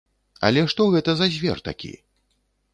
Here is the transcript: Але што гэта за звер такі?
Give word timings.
Але 0.47 0.63
што 0.73 0.87
гэта 0.95 1.15
за 1.21 1.29
звер 1.37 1.63
такі? 1.71 1.93